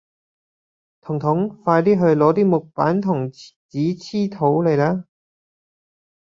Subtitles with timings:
[1.01, 3.49] 彤彤快啲去攞啲木板同紙
[4.25, 5.05] 黏土嚟啦